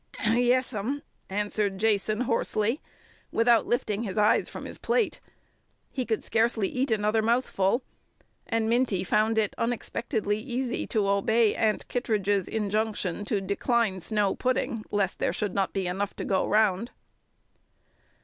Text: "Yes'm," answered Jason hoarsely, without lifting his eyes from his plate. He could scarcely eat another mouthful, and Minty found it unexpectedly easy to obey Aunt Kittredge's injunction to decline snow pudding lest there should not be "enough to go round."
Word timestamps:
"Yes'm," 0.31 1.03
answered 1.29 1.77
Jason 1.77 2.21
hoarsely, 2.21 2.81
without 3.31 3.67
lifting 3.67 4.01
his 4.01 4.17
eyes 4.17 4.49
from 4.49 4.65
his 4.65 4.79
plate. 4.79 5.19
He 5.91 6.07
could 6.07 6.23
scarcely 6.23 6.67
eat 6.67 6.89
another 6.89 7.21
mouthful, 7.21 7.83
and 8.47 8.67
Minty 8.67 9.03
found 9.03 9.37
it 9.37 9.53
unexpectedly 9.59 10.39
easy 10.39 10.87
to 10.87 11.07
obey 11.07 11.53
Aunt 11.53 11.87
Kittredge's 11.87 12.47
injunction 12.47 13.25
to 13.25 13.41
decline 13.41 13.99
snow 13.99 14.33
pudding 14.33 14.83
lest 14.89 15.19
there 15.19 15.29
should 15.33 15.53
not 15.53 15.71
be 15.71 15.85
"enough 15.85 16.15
to 16.15 16.25
go 16.25 16.47
round." 16.47 16.89